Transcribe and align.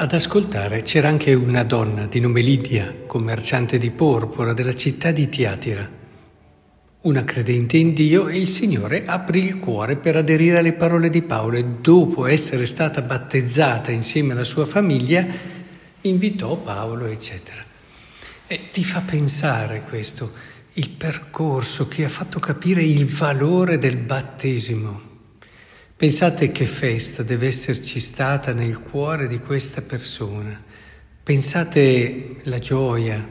Ad 0.00 0.14
ascoltare 0.14 0.80
c'era 0.80 1.08
anche 1.08 1.34
una 1.34 1.62
donna 1.62 2.06
di 2.06 2.20
nome 2.20 2.40
Lidia, 2.40 3.02
commerciante 3.06 3.76
di 3.76 3.90
porpora 3.90 4.54
della 4.54 4.74
città 4.74 5.10
di 5.10 5.28
Tiatira. 5.28 5.86
Una 7.02 7.22
credente 7.22 7.76
in 7.76 7.92
Dio 7.92 8.26
e 8.26 8.38
il 8.38 8.46
Signore 8.46 9.04
aprì 9.04 9.44
il 9.44 9.58
cuore 9.58 9.96
per 9.96 10.16
aderire 10.16 10.56
alle 10.56 10.72
parole 10.72 11.10
di 11.10 11.20
Paolo 11.20 11.58
e 11.58 11.66
dopo 11.82 12.24
essere 12.24 12.64
stata 12.64 13.02
battezzata 13.02 13.90
insieme 13.90 14.32
alla 14.32 14.42
sua 14.42 14.64
famiglia, 14.64 15.26
invitò 16.00 16.56
Paolo, 16.56 17.04
eccetera. 17.04 17.62
E 18.46 18.70
ti 18.72 18.82
fa 18.82 19.02
pensare 19.02 19.82
questo, 19.86 20.32
il 20.72 20.88
percorso 20.88 21.88
che 21.88 22.04
ha 22.04 22.08
fatto 22.08 22.38
capire 22.40 22.82
il 22.82 23.04
valore 23.04 23.76
del 23.76 23.98
battesimo. 23.98 25.09
Pensate 26.00 26.50
che 26.50 26.64
festa 26.64 27.22
deve 27.22 27.48
esserci 27.48 28.00
stata 28.00 28.54
nel 28.54 28.80
cuore 28.80 29.28
di 29.28 29.38
questa 29.38 29.82
persona. 29.82 30.58
Pensate 31.22 32.36
la 32.44 32.58
gioia, 32.58 33.28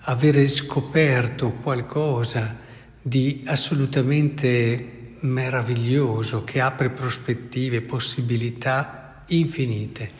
avere 0.00 0.48
scoperto 0.48 1.52
qualcosa 1.52 2.56
di 3.00 3.44
assolutamente 3.46 5.14
meraviglioso 5.20 6.42
che 6.42 6.60
apre 6.60 6.90
prospettive, 6.90 7.82
possibilità 7.82 9.22
infinite. 9.28 10.10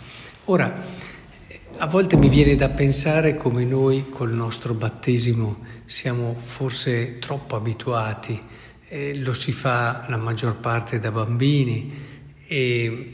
Ora, 0.45 0.81
a 1.79 1.87
volte 1.89 2.17
mi 2.17 2.29
viene 2.29 2.55
da 2.55 2.69
pensare 2.69 3.37
come 3.37 3.65
noi 3.65 4.09
col 4.09 4.33
nostro 4.33 4.73
battesimo 4.73 5.65
siamo 5.85 6.35
forse 6.39 7.19
troppo 7.19 7.57
abituati 7.57 8.41
eh, 8.89 9.15
lo 9.17 9.33
si 9.33 9.53
fa 9.53 10.07
la 10.09 10.17
maggior 10.17 10.57
parte 10.57 10.99
da 10.99 11.11
bambini 11.11 12.17
e 12.47 13.13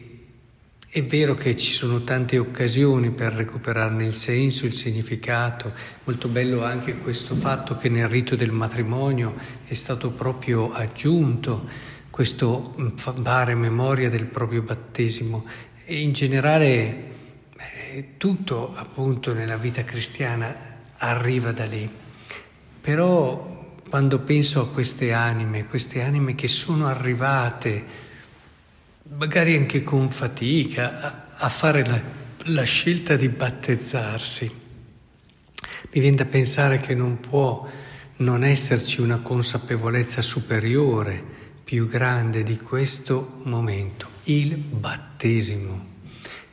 è 0.89 1.03
vero 1.03 1.34
che 1.34 1.56
ci 1.56 1.72
sono 1.72 2.05
tante 2.05 2.39
occasioni 2.39 3.11
per 3.11 3.33
recuperarne 3.33 4.05
il 4.05 4.12
senso, 4.12 4.64
il 4.64 4.75
significato, 4.75 5.72
molto 6.05 6.28
bello 6.28 6.62
anche 6.62 6.98
questo 6.98 7.34
fatto 7.34 7.75
che 7.75 7.89
nel 7.89 8.06
rito 8.06 8.36
del 8.36 8.52
matrimonio 8.52 9.34
è 9.64 9.75
stato 9.75 10.12
proprio 10.12 10.72
aggiunto 10.72 11.69
questo 12.11 12.77
mm, 12.80 12.89
fare 12.97 13.56
memoria 13.56 14.08
del 14.08 14.27
proprio 14.27 14.62
battesimo 14.62 15.45
e 15.84 16.00
in 16.00 16.12
generale 16.12 17.12
eh, 17.56 18.14
tutto 18.17 18.72
appunto 18.77 19.34
nella 19.34 19.56
vita 19.56 19.83
cristiana 19.83 20.55
arriva 20.98 21.50
da 21.50 21.64
lì. 21.64 21.91
Però 22.80 23.53
quando 23.95 24.19
penso 24.19 24.61
a 24.61 24.69
queste 24.69 25.12
anime, 25.12 25.67
queste 25.67 26.03
anime 26.03 26.34
che 26.34 26.48
sono 26.48 26.89
arrivate, 26.89 27.84
magari 29.17 29.56
anche 29.56 29.84
con 29.84 30.11
fatica, 30.11 31.01
a, 31.01 31.27
a 31.36 31.48
fare 31.48 31.86
la, 31.86 32.03
la 32.47 32.64
scelta 32.64 33.14
di 33.14 33.28
battezzarsi, 33.28 34.51
mi 35.92 36.01
viene 36.01 36.17
da 36.17 36.25
pensare 36.25 36.81
che 36.81 36.97
non 36.97 37.20
può 37.20 37.69
non 38.17 38.42
esserci 38.42 39.01
una 39.01 39.19
consapevolezza 39.19 40.23
superiore, 40.23 41.23
più 41.62 41.86
grande 41.86 42.42
di 42.42 42.56
questo 42.56 43.42
momento, 43.45 44.08
il 44.25 44.56
battesimo. 44.56 45.86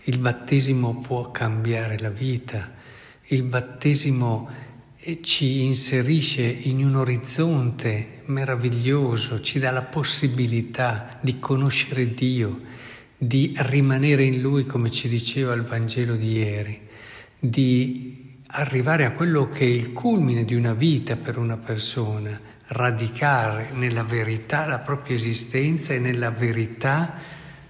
Il 0.03 0.19
battesimo 0.19 1.01
può 1.01 1.31
cambiare 1.31 1.97
la 1.97 2.11
vita, 2.11 2.71
il 3.29 3.41
battesimo 3.41 4.47
ci 5.21 5.63
inserisce 5.63 6.43
in 6.43 6.85
un 6.85 6.95
orizzonte 6.95 8.21
meraviglioso, 8.25 9.41
ci 9.41 9.57
dà 9.57 9.71
la 9.71 9.81
possibilità 9.81 11.17
di 11.21 11.39
conoscere 11.39 12.13
Dio, 12.13 12.61
di 13.17 13.55
rimanere 13.55 14.23
in 14.23 14.41
Lui, 14.41 14.65
come 14.65 14.91
ci 14.91 15.09
diceva 15.09 15.53
il 15.53 15.63
Vangelo 15.63 16.15
di 16.15 16.33
ieri, 16.33 16.81
di 17.39 18.37
arrivare 18.45 19.05
a 19.05 19.13
quello 19.13 19.49
che 19.49 19.65
è 19.65 19.69
il 19.69 19.91
culmine 19.91 20.45
di 20.45 20.53
una 20.53 20.73
vita 20.73 21.15
per 21.15 21.39
una 21.39 21.57
persona, 21.57 22.39
radicare 22.67 23.71
nella 23.73 24.03
verità 24.03 24.67
la 24.67 24.79
propria 24.79 25.15
esistenza 25.15 25.93
e 25.93 25.99
nella 25.99 26.29
verità 26.29 27.15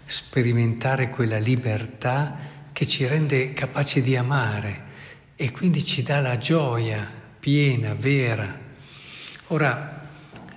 sperimentare 0.04 1.10
quella 1.10 1.38
libertà 1.38 2.38
che 2.74 2.86
ci 2.86 3.08
rende 3.08 3.54
capaci 3.54 4.02
di 4.02 4.18
amare. 4.18 4.90
E 5.38 5.52
quindi 5.52 5.82
ci 5.82 6.04
dà 6.04 6.20
la 6.20 6.38
gioia 6.38 7.20
piena, 7.42 7.96
vera. 7.96 8.56
Ora 9.48 10.08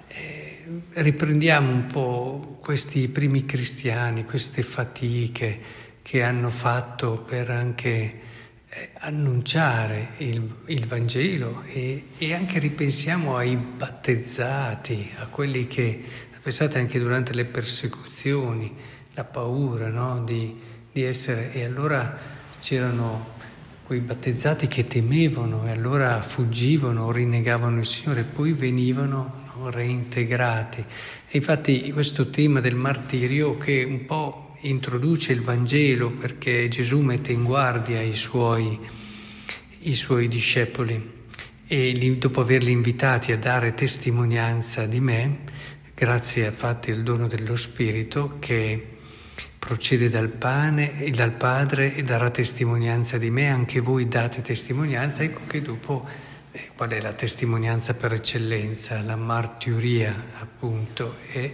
eh, 0.06 0.64
riprendiamo 0.92 1.70
un 1.70 1.86
po' 1.86 2.58
questi 2.60 3.08
primi 3.08 3.46
cristiani, 3.46 4.24
queste 4.24 4.62
fatiche 4.62 5.60
che 6.02 6.22
hanno 6.22 6.50
fatto 6.50 7.22
per 7.22 7.48
anche 7.48 8.20
eh, 8.68 8.90
annunciare 8.98 10.10
il, 10.18 10.56
il 10.66 10.84
Vangelo 10.84 11.62
e, 11.62 12.04
e, 12.18 12.34
anche 12.34 12.58
ripensiamo 12.58 13.34
ai 13.36 13.56
battezzati, 13.56 15.12
a 15.16 15.28
quelli 15.28 15.66
che, 15.66 16.04
pensate 16.42 16.78
anche 16.78 16.98
durante 16.98 17.32
le 17.32 17.46
persecuzioni, 17.46 18.76
la 19.14 19.24
paura 19.24 19.88
no? 19.88 20.22
di, 20.22 20.54
di 20.92 21.02
essere, 21.02 21.50
e 21.54 21.64
allora 21.64 22.14
c'erano 22.60 23.32
quei 23.84 24.00
battezzati 24.00 24.66
che 24.66 24.86
temevano 24.86 25.66
e 25.66 25.70
allora 25.70 26.22
fuggivano 26.22 27.04
o 27.04 27.12
rinnegavano 27.12 27.78
il 27.78 27.84
Signore, 27.84 28.22
poi 28.22 28.52
venivano 28.52 29.42
no, 29.54 29.70
reintegrati. 29.70 30.80
E 31.28 31.36
infatti 31.36 31.92
questo 31.92 32.30
tema 32.30 32.60
del 32.60 32.76
martirio 32.76 33.58
che 33.58 33.84
un 33.86 34.06
po' 34.06 34.54
introduce 34.62 35.32
il 35.32 35.42
Vangelo 35.42 36.12
perché 36.12 36.66
Gesù 36.68 37.00
mette 37.00 37.32
in 37.32 37.44
guardia 37.44 38.00
i 38.00 38.14
suoi, 38.14 38.80
i 39.80 39.94
suoi 39.94 40.28
discepoli 40.28 41.12
e 41.66 42.16
dopo 42.18 42.40
averli 42.40 42.70
invitati 42.72 43.32
a 43.32 43.38
dare 43.38 43.74
testimonianza 43.74 44.86
di 44.86 45.00
me, 45.00 45.40
grazie 45.94 46.46
a 46.46 46.50
fatti 46.50 46.88
il 46.88 47.02
dono 47.02 47.26
dello 47.26 47.56
Spirito 47.56 48.36
che 48.38 48.93
procede 49.64 50.10
dal, 50.10 50.28
pane, 50.28 51.00
e 51.00 51.10
dal 51.10 51.32
Padre 51.32 51.94
e 51.94 52.02
darà 52.02 52.28
testimonianza 52.28 53.16
di 53.16 53.30
me, 53.30 53.48
anche 53.48 53.80
voi 53.80 54.06
date 54.06 54.42
testimonianza, 54.42 55.22
ecco 55.22 55.40
che 55.46 55.62
dopo 55.62 56.06
eh, 56.52 56.72
qual 56.76 56.90
è 56.90 57.00
la 57.00 57.14
testimonianza 57.14 57.94
per 57.94 58.12
eccellenza? 58.12 59.00
La 59.00 59.16
martiria 59.16 60.14
appunto 60.38 61.16
è 61.32 61.50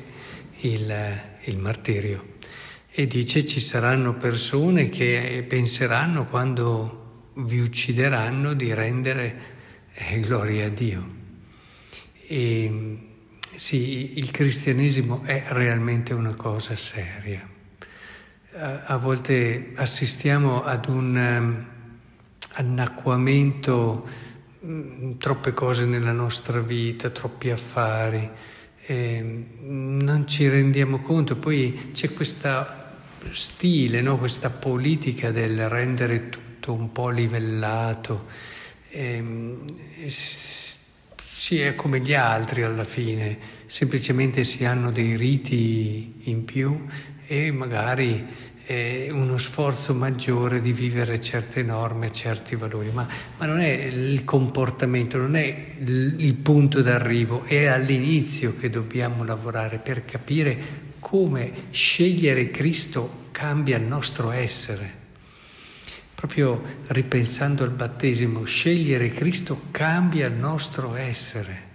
il, 0.63 1.23
il 1.45 1.59
martirio. 1.59 2.39
E 2.91 3.07
dice 3.07 3.47
ci 3.47 3.61
saranno 3.61 4.17
persone 4.17 4.89
che 4.89 5.45
penseranno 5.49 6.27
quando 6.27 7.31
vi 7.35 7.61
uccideranno 7.61 8.55
di 8.55 8.75
rendere 8.75 9.41
eh, 9.93 10.19
gloria 10.19 10.67
a 10.67 10.71
Dio. 10.71 11.09
E 12.27 12.99
sì, 13.55 14.19
il 14.19 14.33
cristianesimo 14.33 15.23
è 15.23 15.45
realmente 15.51 16.13
una 16.13 16.35
cosa 16.35 16.75
seria 16.75 17.59
a 18.53 18.97
volte 18.97 19.73
assistiamo 19.77 20.65
ad 20.65 20.87
un 20.89 21.15
um, 21.15 21.67
annacquamento, 22.55 24.09
um, 24.61 25.17
troppe 25.19 25.53
cose 25.53 25.85
nella 25.85 26.13
nostra 26.13 26.61
vita, 26.61 27.11
troppi 27.11 27.51
affari, 27.51 28.29
e 28.87 29.47
non 29.61 30.27
ci 30.27 30.49
rendiamo 30.49 31.01
conto. 31.01 31.37
Poi 31.37 31.91
c'è 31.93 32.13
questo 32.13 32.67
stile, 33.31 34.01
no? 34.01 34.19
questa 34.19 34.51
politica 34.51 35.31
del 35.31 35.69
rendere 35.69 36.29
tutto 36.29 36.73
un 36.73 36.91
po' 36.91 37.09
livellato. 37.09 38.27
E, 38.89 40.05
si 40.09 41.59
è 41.59 41.75
come 41.75 42.01
gli 42.01 42.13
altri 42.13 42.63
alla 42.63 42.85
fine, 42.85 43.39
semplicemente 43.65 44.45
si 44.45 44.65
hanno 44.65 44.91
dei 44.91 45.17
riti 45.17 46.21
in 46.25 46.45
più 46.45 46.87
e 47.33 47.53
magari 47.53 48.27
eh, 48.67 49.09
uno 49.13 49.39
sforzo 49.39 49.95
maggiore 49.95 50.61
di 50.61 50.73
vivere 50.73 51.21
certe 51.21 51.63
norme, 51.63 52.11
certi 52.11 52.57
valori, 52.57 52.91
ma, 52.93 53.07
ma 53.39 53.47
non 53.47 53.61
è 53.61 53.69
il 53.69 54.25
comportamento, 54.25 55.17
non 55.17 55.37
è 55.37 55.75
il, 55.79 56.17
il 56.19 56.35
punto 56.35 56.83
d'arrivo, 56.83 57.45
è 57.45 57.67
all'inizio 57.67 58.57
che 58.57 58.69
dobbiamo 58.69 59.23
lavorare 59.23 59.79
per 59.79 60.05
capire 60.05 60.59
come 60.99 61.53
scegliere 61.71 62.51
Cristo 62.51 63.29
cambia 63.31 63.77
il 63.77 63.85
nostro 63.85 64.33
essere. 64.33 64.99
Proprio 66.13 66.61
ripensando 66.89 67.63
al 67.63 67.71
battesimo, 67.71 68.43
scegliere 68.43 69.09
Cristo 69.11 69.67
cambia 69.71 70.27
il 70.27 70.35
nostro 70.35 70.97
essere. 70.97 71.70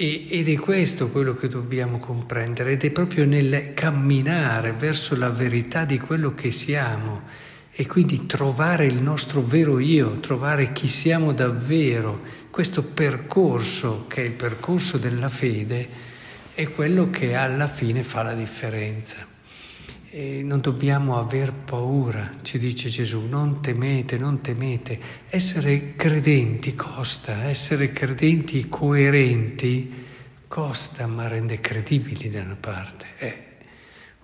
E, 0.00 0.28
ed 0.30 0.48
è 0.48 0.56
questo 0.58 1.10
quello 1.10 1.34
che 1.34 1.48
dobbiamo 1.48 1.98
comprendere, 1.98 2.70
ed 2.70 2.84
è 2.84 2.90
proprio 2.92 3.26
nel 3.26 3.74
camminare 3.74 4.72
verso 4.72 5.16
la 5.16 5.28
verità 5.28 5.84
di 5.84 5.98
quello 5.98 6.36
che 6.36 6.52
siamo 6.52 7.22
e 7.72 7.84
quindi 7.88 8.24
trovare 8.24 8.86
il 8.86 9.02
nostro 9.02 9.42
vero 9.42 9.80
io, 9.80 10.20
trovare 10.20 10.72
chi 10.72 10.86
siamo 10.86 11.32
davvero. 11.32 12.20
Questo 12.48 12.84
percorso, 12.84 14.04
che 14.06 14.22
è 14.22 14.26
il 14.26 14.34
percorso 14.34 14.98
della 14.98 15.28
fede, 15.28 15.88
è 16.54 16.70
quello 16.70 17.10
che 17.10 17.34
alla 17.34 17.66
fine 17.66 18.04
fa 18.04 18.22
la 18.22 18.34
differenza. 18.34 19.37
E 20.10 20.42
non 20.42 20.62
dobbiamo 20.62 21.18
aver 21.18 21.52
paura, 21.52 22.30
ci 22.40 22.58
dice 22.58 22.88
Gesù, 22.88 23.26
non 23.26 23.60
temete, 23.60 24.16
non 24.16 24.40
temete. 24.40 24.98
Essere 25.28 25.96
credenti 25.96 26.74
costa, 26.74 27.44
essere 27.44 27.92
credenti 27.92 28.68
coerenti 28.68 30.06
costa, 30.48 31.06
ma 31.06 31.28
rende 31.28 31.60
credibili 31.60 32.30
da 32.30 32.40
una 32.40 32.56
parte. 32.58 33.06
Eh, 33.18 33.46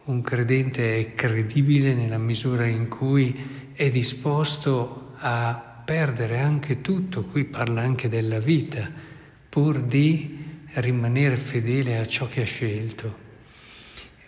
un 0.04 0.22
credente 0.22 0.98
è 0.98 1.12
credibile 1.12 1.92
nella 1.92 2.16
misura 2.16 2.64
in 2.64 2.88
cui 2.88 3.72
è 3.75 3.90
disposto 3.90 5.12
a 5.19 5.82
perdere 5.84 6.40
anche 6.40 6.81
tutto, 6.81 7.25
qui 7.25 7.44
parla 7.44 7.82
anche 7.82 8.08
della 8.08 8.38
vita, 8.38 8.90
pur 9.50 9.81
di 9.81 10.62
rimanere 10.72 11.36
fedele 11.36 11.98
a 11.98 12.06
ciò 12.06 12.26
che 12.26 12.40
ha 12.40 12.46
scelto. 12.46 13.19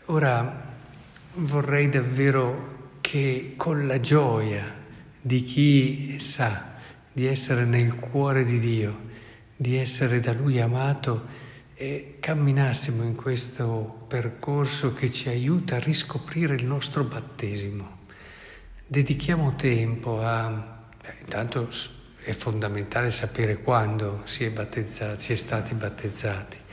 Ora, 0.07 0.66
vorrei 1.37 1.89
davvero 1.89 2.99
che 3.01 3.55
con 3.57 3.87
la 3.87 4.01
gioia 4.01 4.75
di 5.21 5.43
chi 5.43 6.19
sa 6.19 6.75
di 7.13 7.27
essere 7.27 7.65
nel 7.65 7.97
cuore 7.97 8.45
di 8.45 8.59
Dio, 8.59 9.01
di 9.57 9.77
essere 9.77 10.21
da 10.21 10.33
Lui 10.33 10.61
amato, 10.61 11.45
e 11.75 12.17
camminassimo 12.21 13.03
in 13.03 13.15
questo 13.15 14.05
percorso 14.09 14.95
che 14.95 15.11
ci 15.11 15.29
aiuta 15.29 15.77
a 15.77 15.81
riscoprire 15.81 16.55
il 16.55 16.65
nostro 16.65 17.05
battesimo. 17.05 17.99
Dedichiamo 18.87 19.57
tempo 19.57 20.23
a... 20.23 20.49
Beh, 21.01 21.15
intanto 21.21 21.69
è 22.19 22.33
fondamentale 22.33 23.11
sapere 23.11 23.59
quando 23.59 24.23
si 24.25 24.45
è, 24.45 25.17
si 25.19 25.33
è 25.33 25.37
stati 25.37 25.75
battezzati 25.75 26.65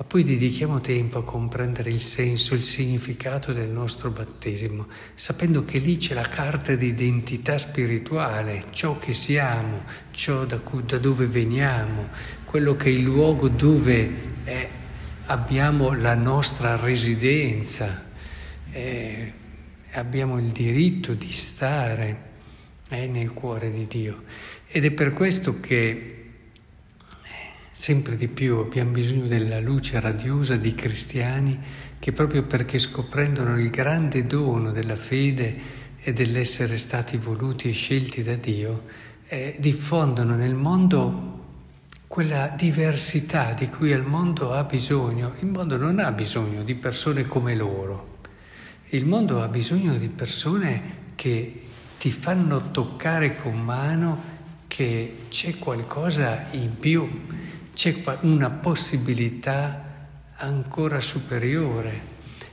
ma 0.00 0.06
poi 0.06 0.24
dedichiamo 0.24 0.80
tempo 0.80 1.18
a 1.18 1.24
comprendere 1.24 1.90
il 1.90 2.00
senso, 2.00 2.54
il 2.54 2.62
significato 2.62 3.52
del 3.52 3.68
nostro 3.68 4.10
battesimo, 4.10 4.86
sapendo 5.14 5.62
che 5.62 5.76
lì 5.76 5.98
c'è 5.98 6.14
la 6.14 6.26
carta 6.26 6.74
di 6.74 6.86
identità 6.86 7.58
spirituale, 7.58 8.64
ciò 8.70 8.96
che 8.96 9.12
siamo, 9.12 9.84
ciò 10.10 10.46
da, 10.46 10.58
cui, 10.60 10.84
da 10.86 10.96
dove 10.96 11.26
veniamo, 11.26 12.08
quello 12.46 12.76
che 12.76 12.86
è 12.86 12.92
il 12.92 13.02
luogo 13.02 13.48
dove 13.48 14.10
è, 14.44 14.68
abbiamo 15.26 15.92
la 15.92 16.14
nostra 16.14 16.76
residenza, 16.76 18.06
eh, 18.70 19.32
abbiamo 19.90 20.38
il 20.38 20.48
diritto 20.48 21.12
di 21.12 21.30
stare 21.30 22.22
eh, 22.88 23.06
nel 23.06 23.34
cuore 23.34 23.70
di 23.70 23.86
Dio. 23.86 24.22
Ed 24.66 24.82
è 24.86 24.92
per 24.92 25.12
questo 25.12 25.60
che 25.60 26.19
Sempre 27.80 28.14
di 28.14 28.28
più 28.28 28.58
abbiamo 28.58 28.90
bisogno 28.90 29.26
della 29.26 29.58
luce 29.58 29.98
radiosa 30.00 30.56
di 30.56 30.74
cristiani 30.74 31.58
che 31.98 32.12
proprio 32.12 32.42
perché 32.42 32.78
scoprendono 32.78 33.58
il 33.58 33.70
grande 33.70 34.26
dono 34.26 34.70
della 34.70 34.96
fede 34.96 35.56
e 35.98 36.12
dell'essere 36.12 36.76
stati 36.76 37.16
voluti 37.16 37.70
e 37.70 37.72
scelti 37.72 38.22
da 38.22 38.36
Dio, 38.36 38.82
eh, 39.28 39.56
diffondono 39.58 40.34
nel 40.34 40.54
mondo 40.54 41.38
quella 42.06 42.48
diversità 42.54 43.54
di 43.54 43.68
cui 43.70 43.92
il 43.92 44.02
mondo 44.02 44.52
ha 44.52 44.64
bisogno. 44.64 45.36
Il 45.40 45.48
mondo 45.48 45.78
non 45.78 46.00
ha 46.00 46.12
bisogno 46.12 46.62
di 46.62 46.74
persone 46.74 47.26
come 47.26 47.54
loro, 47.54 48.18
il 48.90 49.06
mondo 49.06 49.40
ha 49.40 49.48
bisogno 49.48 49.96
di 49.96 50.10
persone 50.10 50.82
che 51.14 51.62
ti 51.96 52.10
fanno 52.10 52.72
toccare 52.72 53.36
con 53.36 53.58
mano 53.58 54.22
che 54.66 55.16
c'è 55.30 55.56
qualcosa 55.58 56.44
in 56.50 56.78
più 56.78 57.08
c'è 57.80 57.94
una 58.20 58.50
possibilità 58.50 60.08
ancora 60.36 61.00
superiore. 61.00 61.98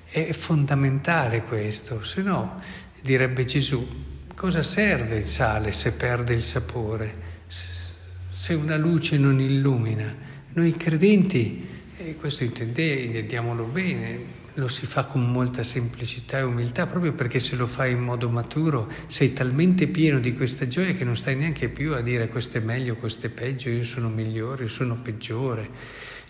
È 0.06 0.32
fondamentale 0.32 1.44
questo, 1.44 2.02
se 2.02 2.22
no, 2.22 2.62
direbbe 3.02 3.44
Gesù, 3.44 3.86
cosa 4.34 4.64
serve 4.64 5.18
il 5.18 5.26
sale 5.26 5.72
se 5.72 5.92
perde 5.92 6.34
il 6.34 6.44
sapore, 6.44 7.14
se 7.46 8.54
una 8.54 8.78
luce 8.78 9.18
non 9.18 9.42
illumina? 9.42 10.16
Noi 10.54 10.78
credenti, 10.78 11.68
e 11.98 12.16
questo 12.16 12.46
intendiamolo 12.46 13.66
bene, 13.66 14.20
lo 14.58 14.68
si 14.68 14.88
fa 14.88 15.06
con 15.06 15.32
molta 15.32 15.62
semplicità 15.62 16.40
e 16.40 16.42
umiltà, 16.42 16.88
proprio 16.88 17.14
perché 17.14 17.40
se 17.40 17.56
lo 17.56 17.68
fai 17.68 17.92
in 17.92 18.00
modo 18.00 18.28
maturo 18.30 18.92
sei 19.06 19.32
talmente 19.32 19.88
pieno 19.88 20.20
di 20.20 20.34
questa 20.34 20.66
gioia 20.66 20.94
che 20.94 21.04
non 21.04 21.16
stai 21.16 21.36
neanche 21.36 21.70
più 21.70 21.94
a 21.94 22.02
dire 22.02 22.28
questo 22.28 22.58
è 22.58 22.60
meglio, 22.60 22.96
questo 22.96 23.28
è 23.28 23.30
peggio, 23.30 23.70
io 23.70 23.84
sono 23.84 24.10
migliore, 24.10 24.64
io 24.64 24.70
sono 24.70 25.00
peggiore, 25.00 25.70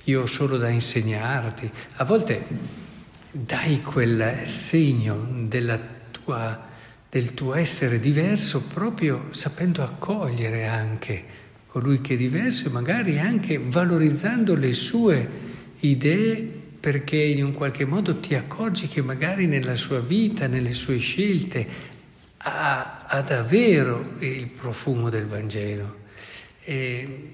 io 0.06 0.24
ho 0.24 0.26
solo 0.26 0.58
da 0.58 0.68
insegnarti. 0.68 1.72
A 1.96 2.04
volte 2.04 2.44
dai 3.32 3.82
quel 3.82 4.42
segno 4.44 5.48
tua, 6.12 6.68
del 7.10 7.34
tuo 7.34 7.56
essere 7.56 7.98
diverso 7.98 8.62
proprio 8.62 9.28
sapendo 9.32 9.84
accogliere 9.84 10.68
anche 10.68 11.24
colui 11.68 12.02
che 12.02 12.16
è 12.16 12.18
diverso 12.18 12.68
e 12.68 12.72
magari 12.72 13.20
anche 13.20 13.58
valorizzando 13.58 14.54
le 14.56 14.74
sue 14.74 15.30
idee 15.80 16.57
perché 16.80 17.18
in 17.18 17.44
un 17.44 17.54
qualche 17.54 17.86
modo 17.86 18.20
ti 18.20 18.36
accorgi 18.36 18.88
che 18.88 19.02
magari 19.02 19.48
nella 19.48 19.76
sua 19.76 20.00
vita, 20.00 20.48
nelle 20.48 20.74
sue 20.74 20.98
scelte, 20.98 21.96
ha, 22.38 23.06
ha 23.08 23.22
davvero 23.22 24.14
il 24.20 24.48
profumo 24.48 25.10
del 25.10 25.26
Vangelo. 25.26 26.06
E 26.64 27.34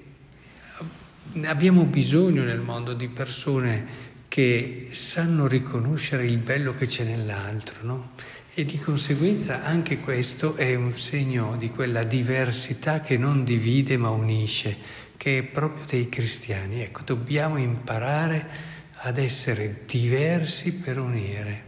abbiamo 1.44 1.86
bisogno 1.86 2.44
nel 2.44 2.60
mondo 2.60 2.94
di 2.94 3.08
persone 3.10 4.12
che 4.28 4.88
sanno 4.92 5.48
riconoscere 5.48 6.26
il 6.26 6.38
bello 6.38 6.74
che 6.74 6.88
c'è 6.88 7.04
nell'altro, 7.04 7.76
no? 7.82 8.12
E 8.56 8.66
di 8.66 8.78
conseguenza 8.78 9.64
anche 9.64 10.00
questo 10.00 10.56
è 10.56 10.76
un 10.76 10.94
segno 10.94 11.56
di 11.58 11.70
quella 11.70 12.04
diversità 12.04 13.00
che 13.00 13.18
non 13.18 13.44
divide 13.44 13.98
ma 13.98 14.10
unisce, 14.10 14.76
che 15.18 15.40
è 15.40 15.44
proprio 15.44 15.86
dei 15.86 16.08
cristiani. 16.08 16.82
Ecco, 16.82 17.02
dobbiamo 17.04 17.58
imparare 17.58 18.72
ad 19.06 19.18
essere 19.18 19.82
diversi 19.86 20.76
per 20.76 20.98
unire, 20.98 21.64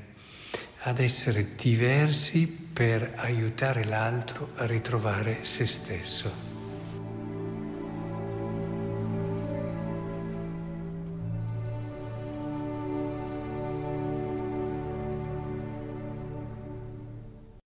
ad 0.84 1.00
essere 1.00 1.56
diversi 1.56 2.48
per 2.48 3.14
aiutare 3.18 3.84
l'altro 3.84 4.52
a 4.56 4.66
ritrovare 4.66 5.44
se 5.44 5.66
stesso. 5.66 6.55